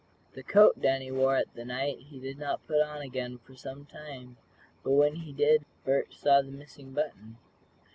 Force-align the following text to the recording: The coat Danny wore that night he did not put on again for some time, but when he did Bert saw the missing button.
The 0.33 0.41
coat 0.41 0.81
Danny 0.81 1.11
wore 1.11 1.43
that 1.53 1.63
night 1.65 1.99
he 2.09 2.17
did 2.19 2.39
not 2.39 2.65
put 2.65 2.81
on 2.81 3.03
again 3.03 3.37
for 3.37 3.53
some 3.55 3.85
time, 3.85 4.37
but 4.81 4.93
when 4.93 5.13
he 5.17 5.31
did 5.31 5.63
Bert 5.85 6.11
saw 6.11 6.41
the 6.41 6.47
missing 6.49 6.91
button. 6.91 7.37